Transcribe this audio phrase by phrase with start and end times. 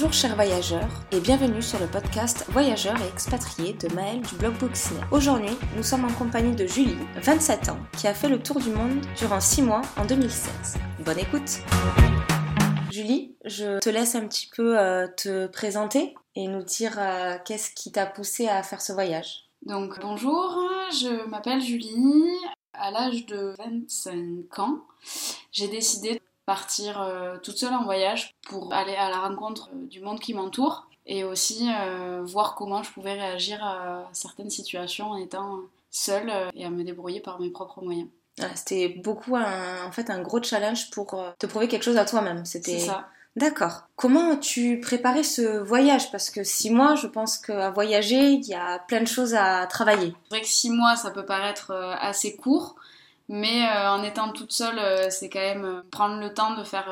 [0.00, 4.54] Bonjour chers voyageurs et bienvenue sur le podcast Voyageurs et expatriés de Maëlle du blog.
[5.12, 8.70] Aujourd'hui, nous sommes en compagnie de Julie, 27 ans, qui a fait le tour du
[8.70, 10.78] monde durant 6 mois en 2016.
[11.04, 11.58] Bonne écoute
[12.90, 17.70] Julie, je te laisse un petit peu euh, te présenter et nous dire euh, qu'est-ce
[17.70, 19.50] qui t'a poussé à faire ce voyage?
[19.66, 22.38] Donc bonjour, je m'appelle Julie.
[22.72, 24.78] À l'âge de 25 ans,
[25.52, 30.00] j'ai décidé partir euh, toute seule en voyage pour aller à la rencontre euh, du
[30.00, 35.16] monde qui m'entoure et aussi euh, voir comment je pouvais réagir à certaines situations en
[35.16, 35.60] étant
[35.92, 38.08] seule et à me débrouiller par mes propres moyens.
[38.56, 42.44] C'était beaucoup un, en fait un gros challenge pour te prouver quelque chose à toi-même.
[42.44, 43.06] C'était ça.
[43.36, 43.82] D'accord.
[43.94, 46.10] Comment tu préparais ce voyage?
[46.10, 49.66] Parce que six mois, je pense qu'à voyager, il y a plein de choses à
[49.66, 50.14] travailler.
[50.24, 52.74] C'est vrai que six mois, ça peut paraître assez court,
[53.32, 56.64] mais euh, en étant toute seule, euh, c'est quand même euh, prendre le temps de
[56.64, 56.88] faire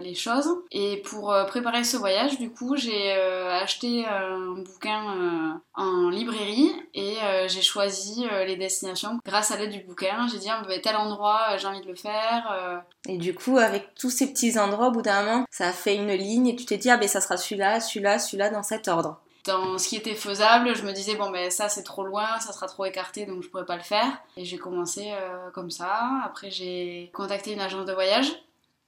[0.00, 0.50] les choses.
[0.70, 7.62] Et pour préparer ce voyage, du coup, j'ai acheté un bouquin en librairie et j'ai
[7.62, 10.26] choisi les destinations grâce à l'aide du bouquin.
[10.30, 12.82] J'ai dit, ah, bah, tel endroit, j'ai envie de le faire.
[13.08, 15.94] Et du coup, avec tous ces petits endroits, au bout d'un moment, ça a fait
[15.94, 18.88] une ligne et tu t'es dit, ah ben ça sera celui-là, celui-là, celui-là, dans cet
[18.88, 22.38] ordre dans ce qui était faisable, je me disais bon ben ça c'est trop loin,
[22.40, 24.22] ça sera trop écarté donc je pourrais pas le faire.
[24.36, 26.22] Et j'ai commencé euh, comme ça.
[26.24, 28.32] Après j'ai contacté une agence de voyage.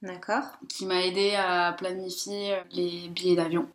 [0.03, 0.45] D'accord.
[0.69, 3.69] Qui m'a aidé à planifier les billets d'avion.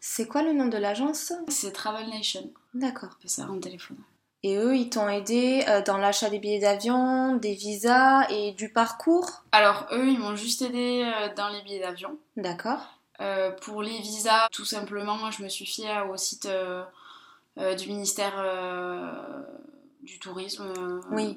[0.00, 1.32] C'est quoi le nom de l'agence?
[1.48, 2.50] C'est Travel Nation.
[2.74, 3.10] D'accord.
[3.22, 3.98] C'est ça en téléphone.
[4.42, 8.72] Et eux, ils t'ont aidé euh, dans l'achat des billets d'avion, des visas et du
[8.72, 9.42] parcours?
[9.50, 12.16] Alors, eux, ils m'ont juste aidé euh, dans les billets d'avion.
[12.36, 12.95] D'accord.
[13.20, 16.84] Euh, pour les visas, tout simplement, moi je me suis fiée au site euh,
[17.58, 18.44] euh, du ministère
[20.02, 21.00] du Tourisme.
[21.10, 21.36] Oui,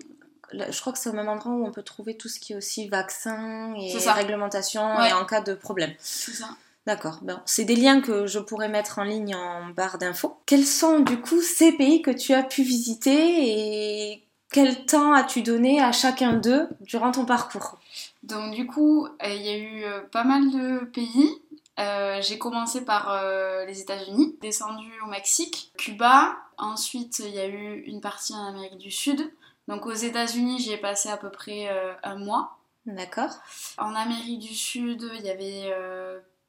[0.52, 2.55] je crois que c'est au même endroit où on peut trouver tout ce qui est
[2.55, 5.93] aussi vaccin et réglementation et en cas de problème.
[5.99, 6.49] C'est ça.
[6.86, 7.20] D'accord.
[7.21, 10.37] Bon, c'est des liens que je pourrais mettre en ligne en barre d'infos.
[10.45, 15.43] Quels sont du coup ces pays que tu as pu visiter et quel temps as-tu
[15.43, 17.77] donné à chacun d'eux durant ton parcours?
[18.23, 21.30] Donc du coup, il y a eu pas mal de pays.
[21.79, 26.37] Euh, j'ai commencé par euh, les États-Unis, descendu au Mexique, Cuba.
[26.57, 29.31] Ensuite, il y a eu une partie en Amérique du Sud.
[29.67, 32.57] Donc aux États-Unis, j'y ai passé à peu près euh, un mois.
[32.85, 33.31] D'accord.
[33.77, 35.71] En Amérique du Sud, il y avait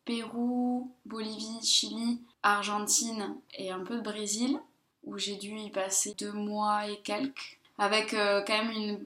[0.05, 4.59] Pérou, Bolivie, Chili, Argentine et un peu de Brésil,
[5.05, 9.01] où j'ai dû y passer deux mois et quelques, avec quand même une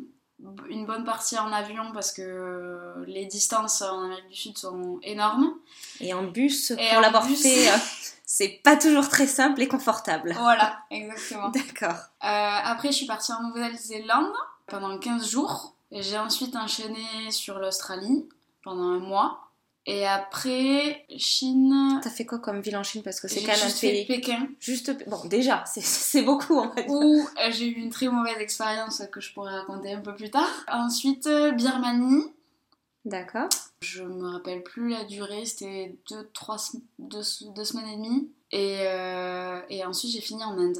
[0.69, 5.55] une bonne partie en avion parce que les distances en Amérique du Sud sont énormes.
[6.00, 7.77] Et en bus, pour l'avoir fait, euh,
[8.27, 10.34] c'est pas toujours très simple et confortable.
[10.38, 11.49] Voilà, exactement.
[11.54, 11.97] D'accord.
[12.25, 14.33] Euh, après, je suis partie en Nouvelle-Zélande
[14.66, 15.75] pendant 15 jours.
[15.91, 18.28] Et j'ai ensuite enchaîné sur l'Australie
[18.65, 19.44] pendant un mois.
[19.87, 22.00] Et après, Chine.
[22.03, 23.03] T'as fait quoi comme ville en Chine?
[23.03, 24.06] Parce que c'est quand même un pays.
[24.06, 24.49] Pékin.
[24.59, 25.06] Juste.
[25.09, 26.87] Bon, déjà, c'est beaucoup en fait.
[26.89, 30.31] Où euh, j'ai eu une très mauvaise expérience que je pourrais raconter un peu plus
[30.31, 30.49] tard.
[30.69, 32.25] Ensuite, euh, Birmanie.
[33.05, 33.50] D'accord.
[33.83, 36.56] Je me rappelle plus la durée, c'était deux, trois,
[36.99, 38.31] deux, semaines et demie.
[38.51, 40.78] Et, euh, et ensuite, j'ai fini en Inde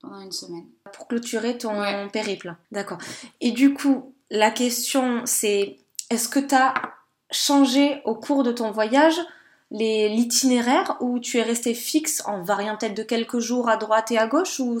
[0.00, 0.66] pendant une semaine.
[0.92, 2.54] Pour clôturer ton périple.
[2.70, 2.98] D'accord.
[3.40, 5.78] Et du coup, la question c'est
[6.10, 6.74] est-ce que t'as
[7.30, 9.18] changer au cours de ton voyage
[9.70, 14.18] l'itinéraire ou tu es resté fixe en variant peut-être de quelques jours à droite et
[14.18, 14.78] à gauche ou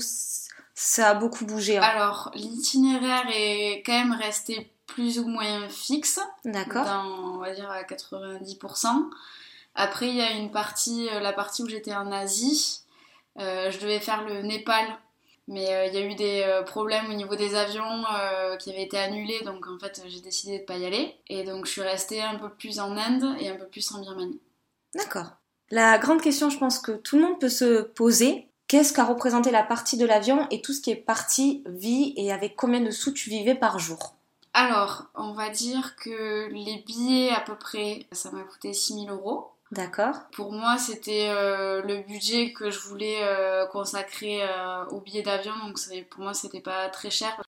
[0.74, 1.82] ça a beaucoup bougé hein?
[1.82, 6.18] Alors l'itinéraire est quand même resté plus ou moins fixe.
[6.44, 6.86] D'accord.
[6.88, 8.86] On va dire à 90%.
[9.74, 12.80] Après il y a une partie, euh, la partie où j'étais en Asie,
[13.38, 14.86] euh, je devais faire le Népal
[15.48, 18.70] mais euh, il y a eu des euh, problèmes au niveau des avions euh, qui
[18.70, 21.16] avaient été annulés, donc en fait j'ai décidé de pas y aller.
[21.26, 24.00] Et donc je suis restée un peu plus en Inde et un peu plus en
[24.00, 24.40] Birmanie.
[24.94, 25.32] D'accord.
[25.70, 29.50] La grande question, je pense que tout le monde peut se poser, qu'est-ce qu'a représenté
[29.50, 32.90] la partie de l'avion et tout ce qui est partie vie et avec combien de
[32.90, 34.14] sous tu vivais par jour?
[34.52, 39.52] Alors, on va dire que les billets à peu près, ça m'a coûté 6000 euros.
[39.70, 40.14] D'accord.
[40.32, 45.52] Pour moi, c'était euh, le budget que je voulais euh, consacrer euh, au billet d'avion,
[45.58, 45.78] donc
[46.10, 47.40] pour moi, c'était pas très cher.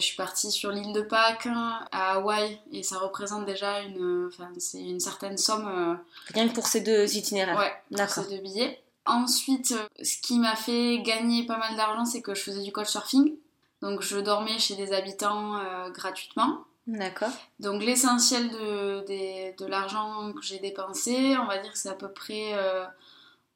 [0.00, 1.48] Je suis partie sur l'île de Pâques,
[1.92, 5.98] à Hawaï, et ça représente déjà une, c'est une certaine somme.
[6.34, 7.58] Rien que pour ces deux itinéraires.
[7.58, 8.24] Ouais, D'accord.
[8.24, 8.80] ces deux billets.
[9.06, 13.34] Ensuite, ce qui m'a fait gagner pas mal d'argent, c'est que je faisais du couchsurfing.
[13.82, 15.60] Donc je dormais chez des habitants
[15.90, 16.64] gratuitement.
[16.88, 17.28] D'accord.
[17.60, 22.10] Donc l'essentiel de, de, l'argent que j'ai dépensé, on va dire que c'est à peu
[22.10, 22.86] près euh,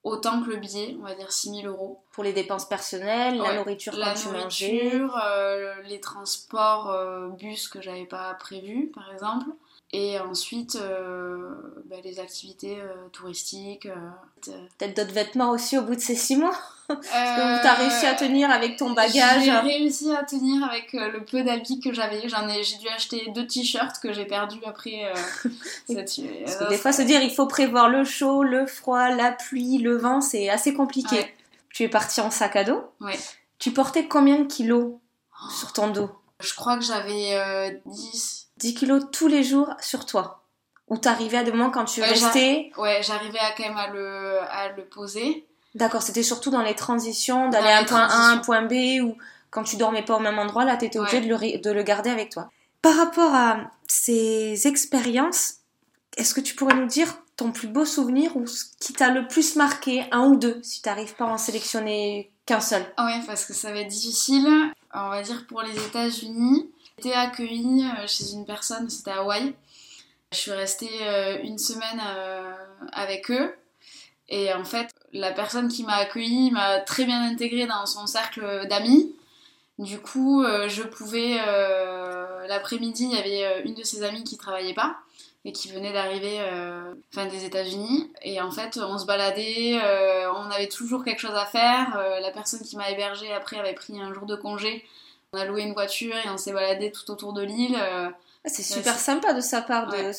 [0.02, 2.04] autant que le billet, on va dire 6000 euros.
[2.10, 8.04] Pour les dépenses personnelles, la nourriture la nourriture, euh, les transports euh, bus que j'avais
[8.04, 9.46] pas prévu par exemple.
[9.94, 11.50] Et ensuite, euh,
[11.84, 13.84] bah, les activités euh, touristiques.
[13.86, 16.56] euh, Peut-être d'autres vêtements aussi au bout de ces six mois
[16.90, 20.94] euh, que tu as réussi à tenir avec ton bagage J'ai réussi à tenir avec
[20.94, 22.26] euh, le peu d'habits que j'avais.
[22.28, 25.04] J'en ai, j'ai dû acheter deux t-shirts que j'ai perdus après.
[25.04, 25.14] euh,
[25.86, 29.10] cette- Parce que euh, des fois, se dire il faut prévoir le chaud, le froid,
[29.10, 31.16] la pluie, le vent, c'est assez compliqué.
[31.16, 31.34] Ouais.
[31.68, 32.82] Tu es parti en sac à dos.
[33.00, 33.18] Ouais.
[33.58, 34.94] Tu portais combien de kilos
[35.58, 36.10] sur ton dos?
[36.40, 38.41] Je crois que j'avais euh, 10.
[38.62, 40.42] 10 kilos tous les jours sur toi
[40.88, 43.88] Ou t'arrivais à des moments quand tu Ouais, restais Ouais, j'arrivais à quand même à
[43.88, 45.46] le, à le poser.
[45.74, 49.16] D'accord, c'était surtout dans les transitions, d'aller à un point A, un point B, ou
[49.50, 51.26] quand tu dormais pas au même endroit, là, t'étais obligé Ouais.
[51.26, 52.50] de, le, de le garder avec toi.
[52.82, 55.54] Par rapport à ces expériences,
[56.16, 59.26] est-ce que tu pourrais nous dire ton plus beau souvenir ou ce qui t'a le
[59.26, 62.82] plus marqué, un ou deux, si t'arrives pas à en sélectionner qu'un seul?
[62.98, 64.46] Ouais, parce que ça va être difficile.
[64.94, 66.70] On va dire pour les États-Unis,
[67.02, 69.54] été accueillie euh, chez une personne, c'était à Hawaï.
[70.30, 72.52] Je suis restée euh, une semaine euh,
[72.92, 73.52] avec eux.
[74.28, 78.66] Et en fait, la personne qui m'a accueillie m'a très bien intégrée dans son cercle
[78.68, 79.14] d'amis.
[79.78, 81.36] Du coup, je pouvais.
[82.48, 84.96] L'après-midi, il y avait une de ses amies qui travaillait pas
[85.44, 88.10] et qui venait d'arriver euh, des États-Unis.
[88.22, 89.78] Et en fait, on se baladait,
[90.34, 92.00] on avait toujours quelque chose à faire.
[92.22, 94.82] La personne qui m'a hébergée après avait pris un jour de congé.
[95.34, 97.74] On a loué une voiture et on s'est baladé tout autour de l'île.
[97.80, 98.10] Euh,
[98.44, 99.86] Ah, C'est super sympa de sa part.
[99.86, 99.96] De...
[99.96, 100.10] Ouais.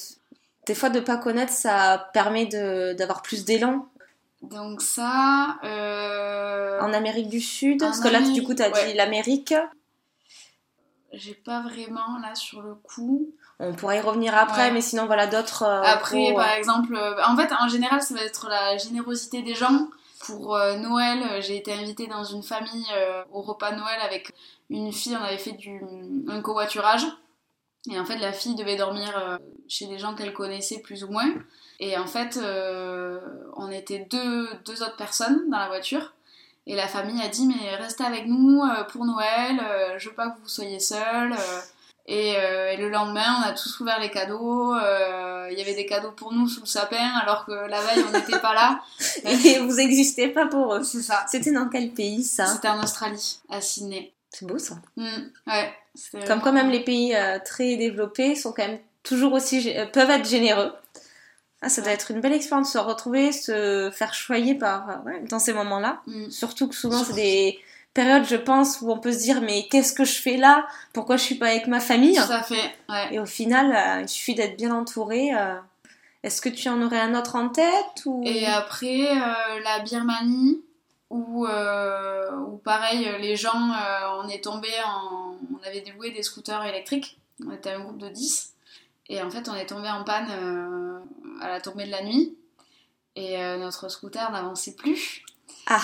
[0.66, 3.88] Des fois, de pas connaître, ça permet de- d'avoir plus d'élan.
[4.42, 5.58] donc ça.
[5.64, 8.88] euh, En Amérique du Sud, parce que là, du coup, t'as ouais.
[8.88, 9.54] dit l'Amérique.
[11.14, 13.30] J'ai pas vraiment là sur le coup.
[13.60, 14.72] On pourra y revenir après, Ouais.
[14.72, 15.62] mais sinon, voilà, d'autres.
[15.64, 19.44] euh, Après, gros, par euh, exemple, en fait, en général, ça va être la générosité
[19.44, 19.88] des gens.
[20.26, 24.32] Pour euh, Noël, euh, j'ai été invitée dans une famille euh, au repas Noël avec
[24.70, 25.18] une fille.
[25.20, 25.82] On avait fait du,
[26.30, 27.06] un covoiturage.
[27.92, 31.34] Et en fait, la fille devait dormir chez des gens qu'elle connaissait plus ou moins.
[31.82, 32.40] Et en fait,
[33.58, 36.14] on était deux, deux autres personnes dans la voiture.
[36.66, 39.62] Et la famille a dit Mais restez avec nous pour Noël,
[39.98, 41.36] je veux pas que vous soyez seuls.
[42.06, 42.36] Et,
[42.78, 44.74] le lendemain, on a tous ouvert les cadeaux.
[45.52, 48.12] Il y avait des cadeaux pour nous sous le sapin, alors que la veille, on
[48.12, 48.82] n'était pas là.
[49.26, 50.84] Et vous existez pas pour eux.
[50.84, 51.26] C'est ça.
[51.30, 54.14] C'était dans quel pays ça C'était en Australie, à Sydney.
[54.34, 54.76] C'est beau ça.
[54.98, 55.08] Mm,
[55.48, 55.74] ouais.
[56.28, 60.10] Comme quand même les pays euh, très développés sont quand même toujours aussi euh, peuvent
[60.10, 60.74] être généreux.
[61.62, 64.96] Ah, ça doit être une belle expérience de se retrouver, se faire choyer par euh,
[65.06, 66.02] ouais, dans ces moments-là.
[66.08, 66.30] Mm.
[66.32, 67.60] Surtout que souvent c'est des
[67.94, 70.68] périodes, je pense, où on peut se dire mais qu'est-ce que je fais là?
[70.94, 72.16] Pourquoi je suis pas avec ma famille?
[72.16, 73.14] Tout à fait, ouais.
[73.14, 75.34] Et au final, euh, il suffit d'être bien entouré.
[75.34, 75.56] euh.
[76.24, 78.24] Est-ce que tu en aurais un autre en tête ou?
[78.26, 80.62] Et après, euh, la Birmanie,
[81.10, 83.72] où, où pareil, les gens,
[84.24, 85.38] on est tombé en.
[85.54, 88.54] On avait loué des scooters électriques, on était un groupe de 10,
[89.10, 91.02] et en fait, on est tombé en panne
[91.42, 92.36] à la tombée de la nuit,
[93.16, 95.24] et notre scooter n'avançait plus.
[95.68, 95.82] Ah.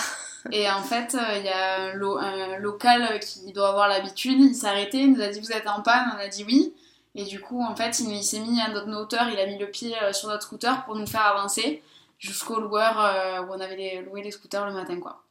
[0.52, 4.38] Et en fait, euh, il y a un, lo- un local qui doit avoir l'habitude,
[4.40, 6.72] il s'est arrêté, il nous a dit Vous êtes en panne On a dit oui.
[7.14, 9.58] Et du coup, en fait, il, il s'est mis à notre hauteur, il a mis
[9.58, 11.82] le pied euh, sur notre scooter pour nous faire avancer
[12.18, 15.22] jusqu'au loueur euh, où on avait les- loué les scooters le matin, quoi.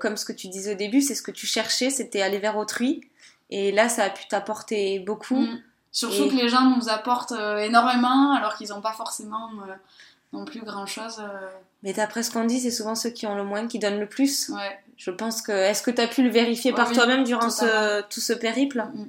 [0.00, 2.56] Comme ce que tu disais au début, c'est ce que tu cherchais, c'était aller vers
[2.56, 3.00] autrui.
[3.50, 5.36] Et là, ça a pu t'apporter beaucoup.
[5.40, 5.62] Mm.
[5.92, 9.74] Surtout Et- que les gens nous apportent euh, énormément alors qu'ils n'ont pas forcément euh,
[10.34, 11.22] non plus grand chose.
[11.82, 14.08] Mais d'après ce qu'on dit, c'est souvent ceux qui ont le moins qui donnent le
[14.08, 14.50] plus.
[14.50, 14.78] Ouais.
[14.96, 15.52] Je pense que.
[15.52, 18.32] Est-ce que tu as pu le vérifier Ouais, par oui, toi-même durant ce, tout ce
[18.32, 19.06] périple Mm.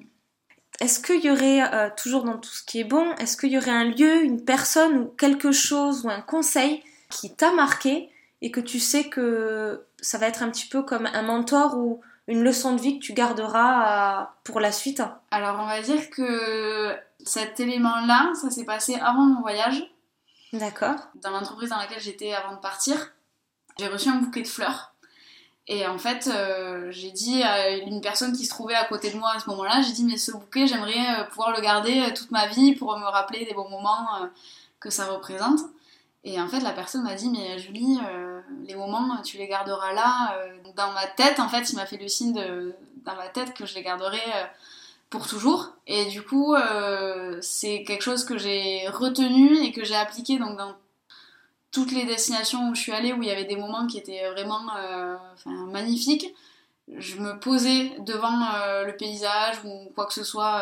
[0.82, 3.58] Est-ce qu'il y aurait, euh, toujours dans tout ce qui est bon, est-ce qu'il y
[3.58, 8.10] aurait un lieu, une personne ou quelque chose ou un conseil qui t'a marqué
[8.42, 12.02] et que tu sais que ça va être un petit peu comme un mentor ou
[12.28, 15.02] une leçon de vie que tu garderas euh, pour la suite?
[15.32, 19.90] Alors on va dire que cet élément-là, ça s'est passé avant mon voyage.
[20.60, 23.12] D'accord dans l'entreprise dans laquelle j'étais avant de partir,
[23.78, 24.94] j'ai reçu un bouquet de fleurs.
[25.68, 29.18] Et en fait, euh, j'ai dit à une personne qui se trouvait à côté de
[29.18, 32.14] moi à ce moment-là, j'ai dit mais ce bouquet, j'aimerais euh, pouvoir le garder euh,
[32.14, 34.08] toute ma vie pour me rappeler des bons moments
[34.80, 35.60] que ça représente.
[36.24, 38.00] Et en fait, la personne m'a dit mais Julie,
[38.64, 40.36] les moments, tu les garderas là.
[40.76, 43.66] dans ma tête, en fait, il m'a fait le signe de, dans ma tête que
[43.66, 44.22] je les garderai
[45.10, 45.74] pour toujours.
[45.88, 50.58] Et du coup, euh, c'est quelque chose que j'ai retenu et que j'ai appliqué donc
[50.58, 50.74] dans
[51.72, 54.30] toutes les destinations où je suis allée, où il y avait des moments qui étaient
[54.32, 56.34] vraiment euh, enfin, magnifiques.
[56.98, 60.62] Je me posais devant euh, le paysage ou quoi que ce soit,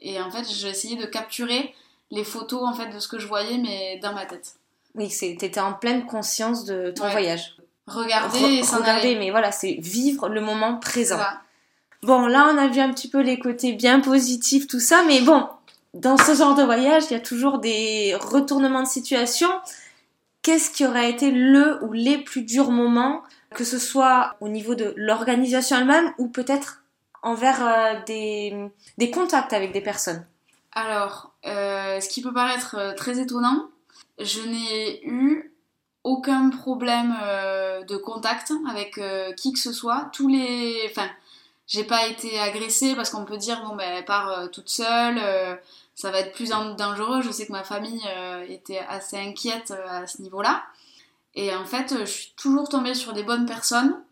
[0.00, 1.74] et en fait, j'essayais de capturer
[2.10, 4.54] les photos en fait de ce que je voyais, mais dans ma tête.
[4.96, 7.10] Oui, t'étais en pleine conscience de ton Ouais.
[7.12, 7.56] voyage.
[7.86, 9.18] Regarder Re- et s'en regarder, aller.
[9.18, 11.18] mais voilà, c'est vivre le moment présent.
[12.02, 15.20] Bon, là, on a vu un petit peu les côtés bien positifs, tout ça, mais
[15.20, 15.46] bon,
[15.92, 19.48] dans ce genre de voyage, il y a toujours des retournements de situation.
[20.42, 23.22] Qu'est-ce qui aurait été le ou les plus durs moments,
[23.54, 26.82] que ce soit au niveau de l'organisation elle-même ou peut-être
[27.22, 30.24] envers euh, des, des, contacts avec des personnes?
[30.72, 33.68] Alors, euh, ce qui peut paraître euh, très étonnant,
[34.18, 35.52] je n'ai eu
[36.02, 37.14] aucun problème
[37.86, 38.98] de contact avec
[39.36, 40.08] qui que ce soit.
[40.14, 41.10] Tous les, enfin,
[41.70, 45.18] j'ai pas été agressée parce qu'on peut dire bon ben elle part toute seule
[46.00, 47.20] ça va être plus dangereux.
[47.20, 50.64] Je sais que ma famille euh, était assez inquiète euh, à ce niveau-là.
[51.34, 54.02] Et en fait, je suis toujours tombée sur des bonnes personnes.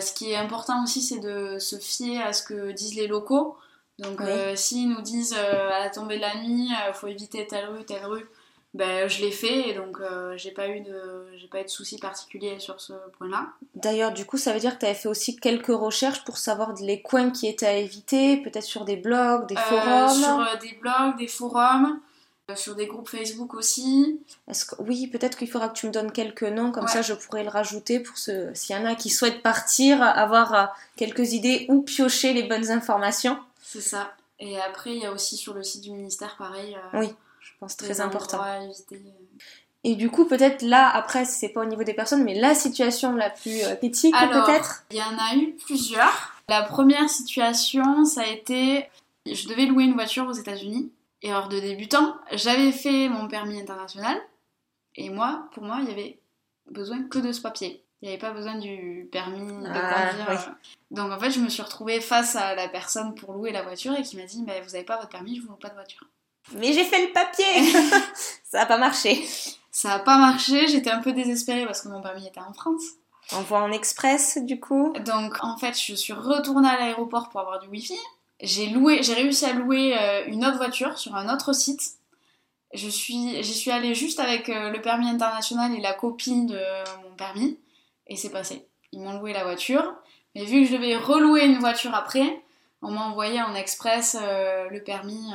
[0.00, 3.56] Ce qui est important aussi, c'est de se fier à ce que disent les locaux.
[3.98, 7.66] Donc, euh, s'ils nous disent à la tombée de la nuit, il faut éviter telle
[7.68, 8.28] rue, telle rue,
[8.76, 11.68] ben, je l'ai fait et donc euh, j'ai pas eu de j'ai pas eu de
[11.68, 13.48] soucis particuliers sur ce point-là.
[13.74, 16.74] D'ailleurs, du coup, ça veut dire que tu avais fait aussi quelques recherches pour savoir
[16.74, 20.22] les coins qui étaient à éviter, peut-être sur des blogs, des euh, forums.
[20.22, 22.00] sur euh, des blogs, des forums,
[22.54, 24.20] sur des groupes Facebook aussi.
[24.46, 27.14] Est-ce que oui, peut-être qu'il faudra que tu me donnes quelques noms comme ça, je
[27.14, 31.64] pourrais le rajouter pour ce s'il y en a qui souhaitent partir, avoir quelques idées
[31.70, 33.38] ou piocher les bonnes informations.
[33.62, 34.12] C'est ça.
[34.38, 36.76] Et après, il y a aussi sur le site du ministère, pareil.
[36.92, 37.14] oui
[37.58, 38.42] pense très important.
[39.84, 43.14] Et du coup, peut-être là, après, c'est pas au niveau des personnes, mais la situation
[43.14, 44.84] la plus euh, critique, peut-être?
[44.90, 46.34] Il y en a eu plusieurs.
[46.48, 48.88] La première situation, ça a été
[49.32, 50.92] je devais louer une voiture aux États-Unis.
[51.22, 54.18] Erreur de débutant, j'avais fait mon permis international.
[54.94, 56.18] Et moi, pour moi, il y avait
[56.70, 57.82] besoin que de ce papier.
[58.00, 60.54] Il n'y avait pas besoin du permis de ah, conduire.
[60.90, 63.94] Donc en fait, je me suis retrouvée face à la personne pour louer la voiture
[63.94, 65.74] et qui m'a dit mais Vous n'avez pas votre permis, je vous loue pas de
[65.74, 66.06] voiture.
[66.52, 67.44] Mais j'ai fait le papier
[68.44, 69.26] Ça n'a pas marché.
[69.70, 72.82] Ça n'a pas marché, j'étais un peu désespérée parce que mon permis était en France.
[73.32, 74.94] On voit en express du coup.
[75.04, 77.98] Donc en fait, je suis retournée à l'aéroport pour avoir du wifi.
[78.40, 81.82] J'ai loué, j'ai réussi à louer euh, une autre voiture sur un autre site.
[82.72, 86.58] Je suis, j'y suis allée juste avec euh, le permis international et la copie de
[87.02, 87.58] mon permis
[88.06, 88.66] et c'est passé.
[88.92, 89.94] Ils m'ont loué la voiture,
[90.34, 92.42] mais vu que je devais relouer une voiture après,
[92.82, 95.32] on m'a envoyé en express euh, le permis.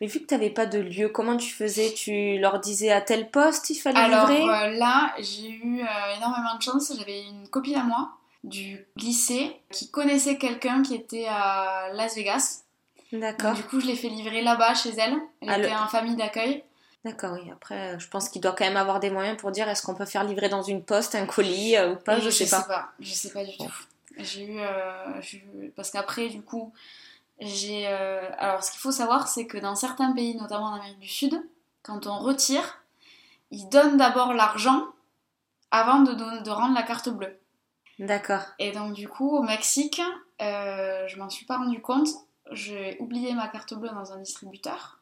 [0.00, 1.92] Mais vu que tu n'avais pas de lieu, comment tu faisais?
[1.94, 4.42] Tu leur disais à tel poste il fallait Alors, livrer?
[4.42, 6.92] Alors euh, là, j'ai eu euh, énormément de chance.
[6.96, 8.10] J'avais une copine à moi
[8.44, 12.62] du lycée qui connaissait quelqu'un qui était à Las Vegas.
[13.12, 13.54] D'accord.
[13.54, 15.16] Du coup, je l'ai fait livrer là-bas chez elle.
[15.40, 16.62] Elle ah, était en famille d'accueil.
[17.04, 17.50] D'accord, oui.
[17.50, 20.04] Après, je pense qu'il doit quand même avoir des moyens pour dire est-ce qu'on peut
[20.04, 22.92] faire livrer dans une poste un colis euh, ou pas, je, sais, pas.
[23.00, 23.72] Je sais pas du tout.
[24.18, 26.72] J'ai eu, eu, Parce qu'après, du coup,
[27.40, 30.98] j'ai, euh, alors, ce qu'il faut savoir, c'est que dans certains pays, notamment en Amérique
[30.98, 31.42] du Sud,
[31.82, 32.82] quand on retire,
[33.50, 34.86] ils donnent d'abord l'argent
[35.70, 37.38] avant de, de, rendre la carte bleue.
[37.98, 38.42] D'accord.
[38.58, 40.02] Et donc, du coup, au Mexique,
[40.42, 42.08] euh, je m'en suis pas rendu compte.
[42.50, 44.98] J'ai oublié ma carte bleue dans un distributeur.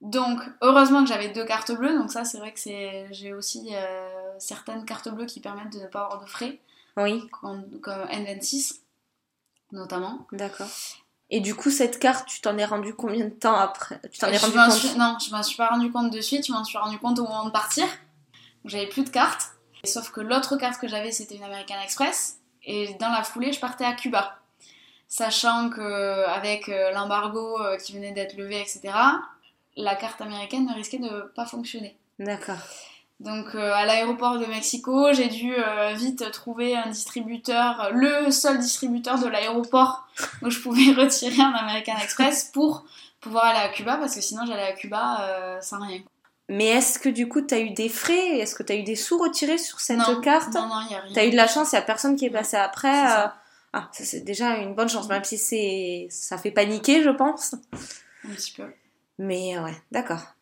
[0.00, 1.96] Donc, heureusement que j'avais deux cartes bleues.
[1.96, 5.80] Donc, ça, c'est vrai que c'est, j'ai aussi euh, certaines cartes bleues qui permettent de
[5.80, 6.58] ne pas avoir de frais.
[6.96, 7.26] Oui.
[7.30, 8.80] Comme, comme N26,
[9.70, 10.26] notamment.
[10.32, 10.68] D'accord.
[11.34, 13.98] Et du coup, cette carte, tu t'en es rendu combien de temps après?
[14.12, 16.52] Tu t'en es rendu compte Non, je m'en suis pas rendu compte de suite, je
[16.52, 17.86] m'en suis rendu compte au moment de partir.
[18.66, 19.52] J'avais plus de carte.
[19.82, 22.36] Sauf que l'autre carte que j'avais, c'était une American Express.
[22.64, 24.40] Et dans la foulée, je partais à Cuba.
[25.08, 28.92] Sachant que avec euh, l'embargo euh, qui venait d'être levé, etc.,
[29.74, 31.96] la carte américaine ne risquait de pas fonctionner.
[32.18, 32.60] D'accord.
[33.20, 38.58] Donc euh, à l'aéroport de Mexico, j'ai dû euh, vite trouver un distributeur, le seul
[38.58, 40.06] distributeur de l'aéroport
[40.42, 42.84] où je pouvais retirer un American Express pour
[43.20, 46.00] pouvoir aller à Cuba parce que sinon j'allais à Cuba euh, sans rien.
[46.48, 48.38] Mais est-ce que du coup tu as eu des frais?
[48.38, 50.52] Est-ce que tu as eu des sous retirés sur cette carte?
[50.54, 51.12] Non, non, il n'y a rien.
[51.12, 53.06] Tu as eu de la chance, il n'y a personne qui est passé après.
[53.74, 57.54] Ah, ça c'est déjà une bonne chance, même si c'est ça fait paniquer, je pense.
[58.24, 58.66] Un petit peu.
[59.18, 60.34] Mais ouais, d'accord.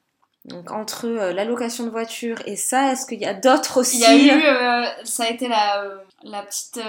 [0.46, 3.98] Donc entre euh, la location de voiture et ça, est-ce qu'il y a d'autres aussi
[3.98, 6.80] Il y a eu, euh, ça a été la, euh, la petite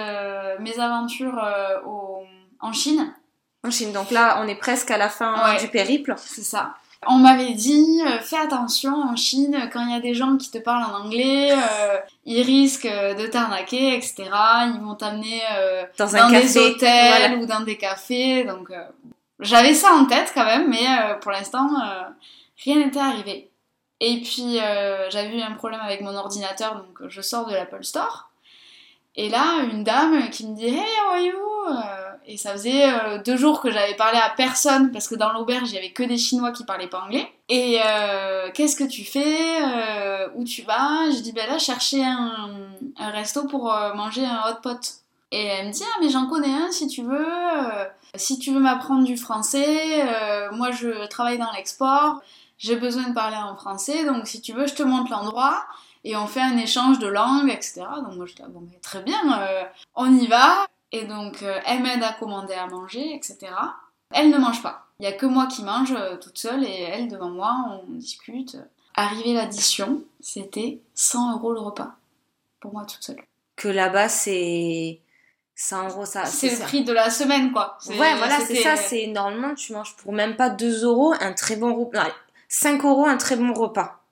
[0.60, 1.42] mésaventure
[2.60, 3.12] en Chine.
[3.64, 6.14] En Chine, donc là on est presque à la fin du périple.
[6.18, 6.74] C'est ça.
[7.06, 10.58] On m'avait dit, fais attention en Chine, quand il y a des gens qui te
[10.58, 11.50] parlent en anglais,
[12.24, 14.24] ils risquent de t'arnaquer, etc.
[14.74, 15.42] Ils vont t'amener
[15.98, 18.44] dans, des hôtels ou dans des cafés.
[18.44, 18.72] Donc
[19.40, 20.86] j'avais ça en tête quand même, mais
[21.20, 21.68] pour l'instant
[22.64, 23.50] rien n'était arrivé.
[24.00, 27.84] Et puis euh, j'avais eu un problème avec mon ordinateur, donc je sors de l'Apple
[27.84, 28.30] Store.
[29.14, 31.34] Et là, une dame qui me dit Hey, how are you?
[32.26, 35.70] Et ça faisait euh, deux jours que j'avais parlé à personne parce que dans l'auberge,
[35.70, 37.30] il y avait que des Chinois qui parlaient pas anglais.
[37.48, 39.62] Et euh, qu'est-ce que tu fais?
[40.34, 41.10] Où tu vas?
[41.10, 43.64] Je dis Ben là, chercher un, resto pour
[43.94, 45.02] manger un hot pot.
[45.30, 47.26] Et elle me dit Ah, mais j'en connais un si tu veux.
[47.26, 52.20] Euh, si tu veux m'apprendre du français, euh, moi je travaille dans l'export,
[52.62, 55.66] j'ai besoin de parler en français, donc si tu veux, je te montre l'endroit
[56.04, 57.82] et on fait un échange de langues, etc.
[58.04, 59.64] Donc moi j'étais Bon, mais très bien, euh,
[59.96, 60.66] on y va.
[60.92, 63.38] Et donc elle m'aide à commander à manger, etc.
[64.10, 64.86] Elle ne mange pas.
[65.00, 68.56] Il n'y a que moi qui mange toute seule et elle devant moi, on discute.
[68.94, 71.96] Arrivé l'addition, c'était 100 euros le repas
[72.60, 73.22] pour moi toute seule.
[73.56, 75.00] Que là-bas, c'est
[75.56, 76.26] 100 euros, ça.
[76.26, 77.78] C'est le prix de la semaine, quoi.
[77.88, 78.76] Ouais, voilà, c'est ça.
[78.76, 82.06] C'est normalement, tu manges pour même pas 2 euros un très bon repas.
[82.52, 84.04] 5 euros un très bon repas.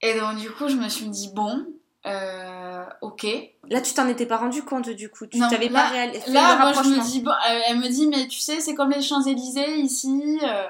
[0.00, 1.66] Et donc, du coup, je me suis dit, bon,
[2.06, 3.26] euh, ok.
[3.68, 5.26] Là, tu t'en étais pas rendu compte, du coup.
[5.26, 6.32] Tu t'avais pas réalisé.
[6.32, 8.90] Là, moi, je me dis, bon, euh, elle me dit, mais tu sais, c'est comme
[8.90, 10.40] les Champs-Élysées ici.
[10.42, 10.66] Euh.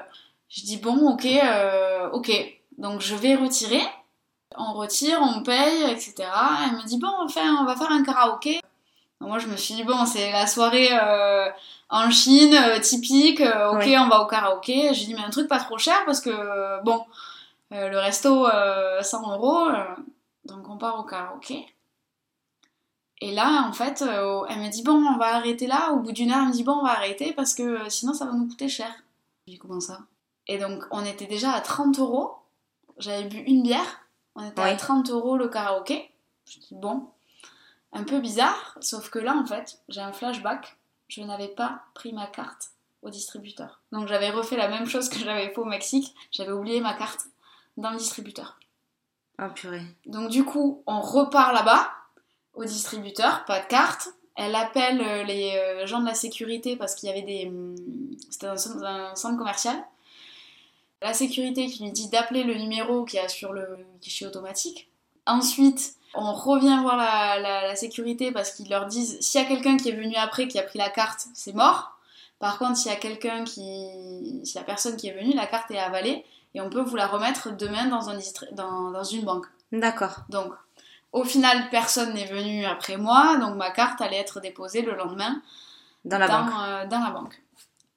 [0.49, 1.25] je dis, bon, ok,
[2.11, 2.31] ok.
[2.77, 3.81] Donc, je vais retirer
[4.59, 6.15] on retire, on paye, etc.
[6.65, 8.59] Elle me dit bon, enfin, on va faire un karaoké.
[9.19, 10.89] moi, je me suis dit bon, c'est la soirée
[11.89, 13.41] en Chine euh, typique.
[13.41, 14.93] Euh, ok, on va au karaoké.
[14.93, 17.05] J'ai dit mais un truc pas trop cher parce que bon,
[17.71, 18.47] le resto
[19.01, 19.67] 100 euros,
[20.45, 21.65] donc on part au karaoké.
[23.19, 25.91] Et là, en fait, elle me dit bon, on va arrêter là.
[25.91, 28.25] Au bout d'une heure, elle me dit bon, on va arrêter parce que sinon ça
[28.25, 28.93] va nous coûter cher.
[29.47, 29.99] J'ai dit comment ça?
[30.47, 32.35] Et donc, on était déjà à 30 euros.
[32.97, 34.01] J'avais bu une bière.
[34.35, 36.11] On était à 30 euros le karaoké.
[36.45, 37.07] Je dis bon,
[37.91, 40.76] un peu bizarre, sauf que là en fait, j'ai un flashback.
[41.07, 42.71] Je n'avais pas pris ma carte
[43.01, 43.81] au distributeur.
[43.91, 46.15] Donc j'avais refait la même chose que j'avais fait au Mexique.
[46.31, 47.25] J'avais oublié ma carte
[47.77, 48.59] dans le distributeur.
[49.37, 49.83] Ah purée.
[50.05, 51.91] Donc du coup, on repart là-bas
[52.53, 54.09] au distributeur, pas de carte.
[54.35, 57.47] Elle appelle euh, les euh, gens de la sécurité parce qu'il y avait des.
[57.47, 57.75] Hum,
[58.29, 58.57] c'était un
[59.15, 59.83] centre commercial
[61.01, 64.89] la sécurité qui lui dit d'appeler le numéro qui a sur le guichet automatique.
[65.27, 69.89] Ensuite, on revient voir la, sécurité parce qu'ils leur disent s'il y a quelqu'un qui
[69.89, 71.91] est venu après qui a pris la carte, c'est mort.
[72.39, 74.41] Par contre, s'il y a quelqu'un qui.
[74.43, 76.95] S'il y a personne qui est venu, la carte est avalée et on peut vous
[76.95, 78.17] la remettre demain dans, un
[78.53, 79.45] dans, dans une banque.
[79.71, 80.21] D'accord.
[80.29, 80.53] Donc,
[81.11, 85.41] au final, personne n'est venu après moi, donc ma carte allait être déposée le lendemain
[86.05, 86.51] dans la banque.
[86.59, 87.41] Euh, dans la banque.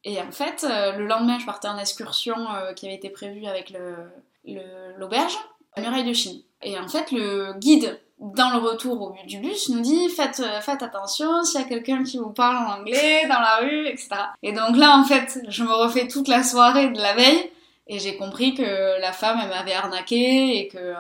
[0.04, 3.46] Et en fait, euh, le lendemain, je partais en excursion euh, qui avait été prévue
[3.46, 6.40] avec l'auberge, le, la muraille de Chine.
[6.62, 10.82] Et en fait, le guide, dans le retour du bus, nous dit faites, euh, faites
[10.82, 14.08] attention s'il y a quelqu'un qui vous parle en anglais dans la rue, etc.
[14.42, 17.50] Et donc là, en fait, je me refais toute la soirée de la veille
[17.86, 20.94] et j'ai compris que la femme, elle m'avait arnaqué et que.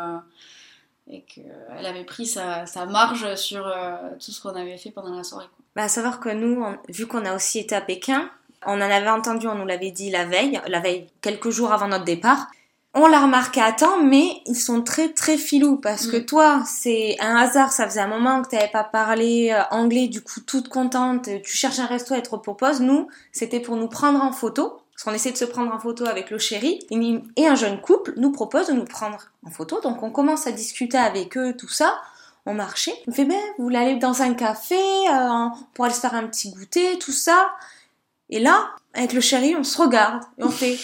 [1.08, 3.70] et qu'elle avait pris sa, marge sur
[4.14, 5.46] tout ce qu'on avait fait pendant la soirée.
[5.76, 8.30] Bah, à savoir que nous, vu qu'on a aussi été à Pékin,
[8.66, 11.88] on en avait entendu, on nous l'avait dit la veille, la veille, quelques jours avant
[11.88, 12.48] notre départ.
[12.92, 16.26] On l'a remarqué à temps, mais ils sont très très filous parce que mm.
[16.26, 20.08] toi, c'est un hasard, ça faisait un moment que tu n'avais pas parlé euh, anglais,
[20.08, 22.80] du coup toute contente, tu cherches un resto, et te propose.
[22.80, 26.04] Nous, c'était pour nous prendre en photo, parce qu'on essaie de se prendre en photo
[26.04, 26.80] avec le chéri,
[27.36, 30.52] et un jeune couple nous propose de nous prendre en photo, donc on commence à
[30.52, 32.00] discuter avec eux, tout ça.
[32.44, 36.00] On marchait, on fait ben, vous voulez aller dans un café, euh, pour aller se
[36.00, 37.52] faire un petit goûter, tout ça.
[38.30, 40.76] Et là, avec le chéri, on se regarde et on fait.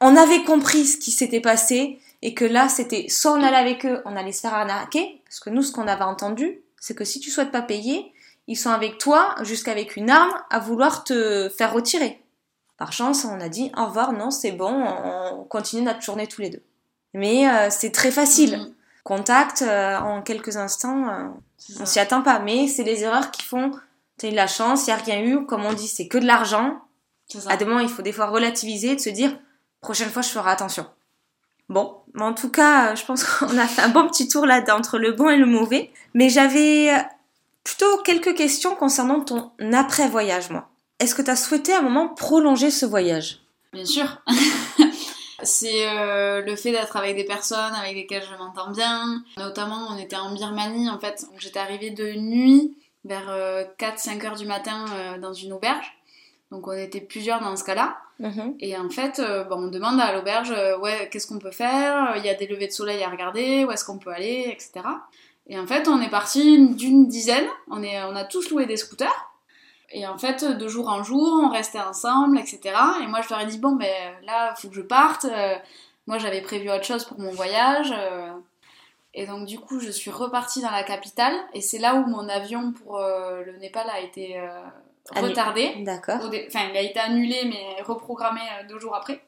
[0.00, 3.86] On avait compris ce qui s'était passé et que là, c'était soit on allait avec
[3.86, 7.04] eux, on allait se faire arnaquer, parce que nous, ce qu'on avait entendu, c'est que
[7.04, 8.12] si tu souhaites pas payer,
[8.46, 12.22] ils sont avec toi jusqu'avec une arme à vouloir te faire retirer.
[12.76, 16.42] Par chance, on a dit au revoir, non, c'est bon, on continue notre journée tous
[16.42, 16.62] les deux.
[17.14, 18.58] Mais euh, c'est très facile.
[18.58, 18.74] Mm.
[19.02, 21.28] Contact euh, en quelques instants, euh,
[21.80, 22.38] on s'y attend pas.
[22.40, 23.70] Mais c'est les erreurs qui font.
[24.18, 25.46] T'as eu de la chance, il y a rien eu.
[25.46, 26.80] Comme on dit, c'est que de l'argent.
[27.46, 29.36] À des moments, il faut des fois relativiser, de se dire
[29.80, 30.86] prochaine fois, je ferai attention.
[31.68, 34.98] Bon, en tout cas, je pense qu'on a fait un bon petit tour là entre
[34.98, 35.90] le bon et le mauvais.
[36.14, 36.92] Mais j'avais
[37.64, 40.68] plutôt quelques questions concernant ton après-voyage, moi.
[40.98, 43.40] Est-ce que tu as souhaité à un moment prolonger ce voyage?
[43.72, 44.22] Bien sûr.
[45.42, 49.22] C'est euh, le fait d'être avec des personnes avec lesquelles je m'entends bien.
[49.36, 51.26] Notamment, on était en Birmanie, en fait.
[51.38, 53.28] J'étais arrivée de nuit vers
[53.78, 55.98] 4-5 euh, heures du matin euh, dans une auberge.
[56.50, 57.98] Donc on était plusieurs dans ce cas-là.
[58.18, 58.56] Mhm.
[58.60, 62.14] Et en fait, euh, bon, on demande à l'auberge, euh, ouais, qu'est-ce qu'on peut faire?
[62.16, 64.86] Il y a des levées de soleil à regarder, où est-ce qu'on peut aller, etc.
[65.48, 67.46] Et en fait, on est parti d'une dizaine.
[67.70, 69.32] On, est, on a tous loué des scooters.
[69.90, 72.60] Et en fait, de jour en jour, on restait ensemble, etc.
[73.02, 75.26] Et moi, je leur ai dit, bon, ben là, il faut que je parte.
[75.26, 75.54] Euh,
[76.06, 77.92] moi, j'avais prévu autre chose pour mon voyage.
[79.14, 81.34] Et donc, du coup, je suis repartie dans la capitale.
[81.52, 84.40] Et c'est là où mon avion pour le Népal a été
[85.14, 85.74] retardé.
[85.80, 86.18] D'accord.
[86.48, 89.22] Enfin, il a été annulé, mais reprogrammé euh, deux jours après.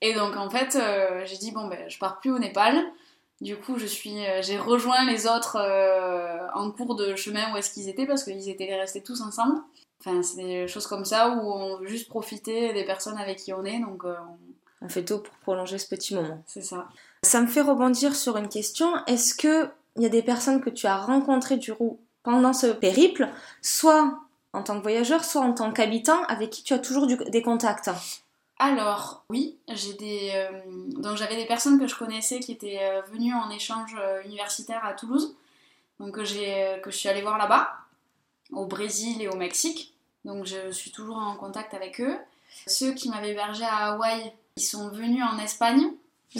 [0.00, 2.82] Et donc, en fait, euh, j'ai dit, bon, ben, je pars plus au Népal.
[3.42, 7.56] Du coup, je suis, euh, j'ai rejoint les autres euh, en cours de chemin où
[7.56, 9.58] est-ce qu'ils étaient parce qu'ils étaient restés tous ensemble.
[9.98, 13.52] Enfin, c'est des choses comme ça où on veut juste profiter des personnes avec qui
[13.52, 14.14] on est, donc euh,
[14.80, 16.40] On fait tout pour prolonger ce petit moment.
[16.46, 16.86] c'est ça.
[17.24, 18.92] Ça me fait rebondir sur une question.
[19.08, 22.68] Est-ce que il y a des personnes que tu as rencontrées du coup pendant ce
[22.68, 23.28] périple,
[23.60, 24.20] soit
[24.52, 27.42] en tant que voyageur, soit en tant qu'habitant, avec qui tu as toujours du- des
[27.42, 27.90] contacts
[28.58, 30.30] Alors, oui, j'ai des.
[30.34, 30.50] euh,
[30.98, 34.84] donc, j'avais des personnes que je connaissais qui étaient euh, venues en échange euh, universitaire
[34.84, 35.34] à Toulouse,
[35.98, 37.72] donc que, j'ai, que je suis allée voir là-bas,
[38.52, 39.94] au Brésil et au Mexique.
[40.24, 42.16] Donc, je suis toujours en contact avec eux.
[42.66, 45.90] Ceux qui m'avaient hébergé à Hawaï, ils sont venus en Espagne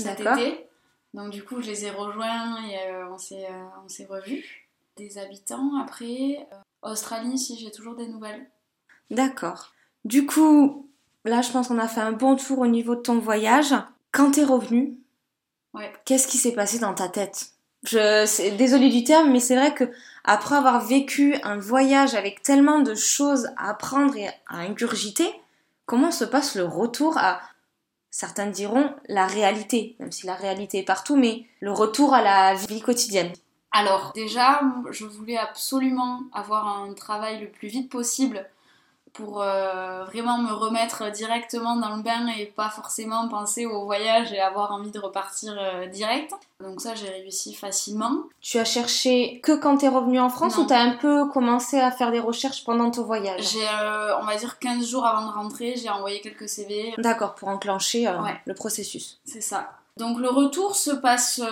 [0.03, 0.66] cet été.
[1.14, 2.79] Donc, du coup, je les ai rejoints et
[3.11, 3.48] on, s'est,
[3.85, 4.68] on s'est revus.
[4.96, 6.46] Des habitants, après.
[6.83, 8.51] Australie, si j'ai toujours des nouvelles.
[9.11, 9.73] D'accord.
[10.05, 10.88] Du coup,
[11.25, 13.75] là, je pense qu'on a fait un bon tour au niveau de ton voyage.
[14.11, 14.99] Quand t'es revenu,
[15.75, 15.90] Ouais.
[16.05, 17.53] qu'est-ce qui s'est passé dans ta tête?
[17.85, 19.90] Je, désolée du terme, mais c'est vrai que
[20.25, 25.33] après avoir vécu un voyage avec tellement de choses à apprendre et à ingurgiter,
[25.87, 27.40] comment se passe le retour à,
[28.11, 32.55] certains diront, la réalité, même si la réalité est partout, mais le retour à la
[32.55, 33.33] vie quotidienne?
[33.73, 38.47] Alors, déjà, je voulais absolument avoir un travail le plus vite possible
[39.12, 44.33] pour euh, vraiment me remettre directement dans le bain et pas forcément penser au voyage
[44.33, 46.33] et avoir envie de repartir euh, direct.
[46.61, 48.12] Donc ça, j'ai réussi facilement.
[48.40, 50.64] Tu as cherché que quand t'es revenu en France Non.
[50.64, 53.53] ou t'as un peu commencé à faire des recherches pendant ton voyage?
[53.53, 56.94] J'ai, euh, on va dire, 15 jours avant de rentrer, j'ai envoyé quelques CV.
[56.98, 58.40] D'accord, pour enclencher Ouais.
[58.46, 59.18] le processus.
[59.25, 59.70] C'est ça.
[59.98, 61.42] Donc le retour se passe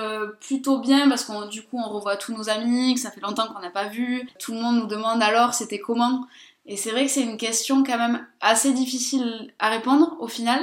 [0.41, 3.47] plutôt bien parce qu'on du coup on revoit tous nos amis que ça fait longtemps
[3.53, 4.27] qu'on n'a pas vu.
[4.39, 6.25] Tout le monde nous demande alors c'était comment?
[6.67, 10.61] Et c'est vrai que c'est une question quand même assez difficile à répondre au final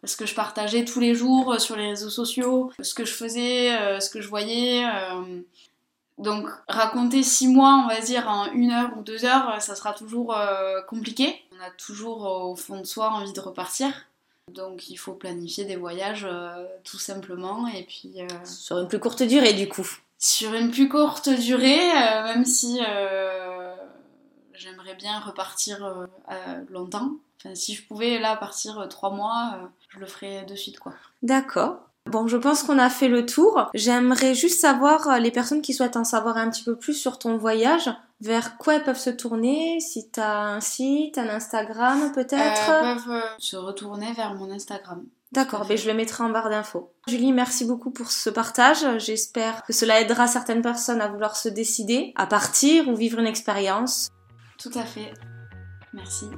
[0.00, 3.12] parce que je partageais tous les jours euh, sur les réseaux sociaux ce que je
[3.12, 4.84] faisais, euh, ce que je voyais.
[4.86, 5.40] euh.
[6.18, 9.74] Donc raconter six mois on va dire en une heure ou deux heures euh, ça
[9.74, 11.34] sera toujours euh, compliqué.
[11.58, 13.88] On a toujours euh, au fond de soi envie de repartir.
[14.52, 18.98] Donc il faut planifier des voyages euh, tout simplement et puis euh, Sur une plus
[19.00, 19.88] courte durée, du coup.
[20.18, 23.51] sur une plus courte durée, euh, même si euh,
[24.62, 26.06] j'aimerais bien repartir euh,
[26.70, 27.10] longtemps.
[27.38, 30.78] Enfin, si je pouvais là partir euh, trois mois, euh, je le ferais de suite
[30.78, 30.92] quoi.
[31.22, 31.80] D'accord.
[32.06, 33.70] Bon, je pense qu'on a fait le tour.
[33.74, 37.36] J'aimerais juste savoir, les personnes qui souhaitent en savoir un petit peu plus sur ton
[37.36, 42.70] voyage, vers quoi elles peuvent se tourner, si t'as un site, un Instagram peut-être?
[42.70, 45.04] Euh, peuvent se retourner vers mon Instagram.
[45.32, 46.92] D'accord, ben je le mettrai en barre d'infos.
[47.06, 48.84] Julie, merci beaucoup pour ce partage.
[48.98, 53.26] J'espère que cela aidera certaines personnes à vouloir se décider à partir ou vivre une
[53.26, 54.10] expérience.
[54.62, 55.12] Tout à fait.
[55.92, 56.30] Merci.